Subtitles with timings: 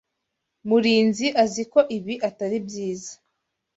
[0.67, 3.11] Murinzi azi ko ibi atari byiza.